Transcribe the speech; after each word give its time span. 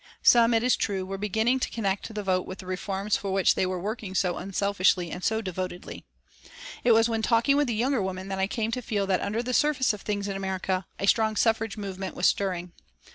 Some, 0.23 0.55
it 0.55 0.63
is 0.63 0.75
true, 0.75 1.05
were 1.05 1.19
beginning 1.19 1.59
to 1.59 1.69
connect 1.69 2.11
the 2.11 2.23
vote 2.23 2.47
with 2.47 2.57
the 2.57 2.65
reforms 2.65 3.15
for 3.17 3.31
which 3.31 3.53
they 3.53 3.67
were 3.67 3.79
working 3.79 4.15
so 4.15 4.35
unselfishly 4.37 5.11
and 5.11 5.23
so 5.23 5.41
devotedly. 5.43 6.05
It 6.83 6.93
was 6.93 7.07
when 7.07 7.21
talking 7.21 7.55
with 7.55 7.67
the 7.67 7.75
younger 7.75 8.01
women 8.01 8.27
that 8.29 8.39
I 8.39 8.47
came 8.47 8.71
to 8.71 8.81
feel 8.81 9.05
that 9.05 9.21
under 9.21 9.43
the 9.43 9.53
surface 9.53 9.93
of 9.93 10.01
things 10.01 10.27
in 10.27 10.35
America, 10.35 10.87
a 10.97 11.05
strong 11.05 11.35
suffrage 11.35 11.77
movement 11.77 12.15
was 12.15 12.25
stirring. 12.25 12.71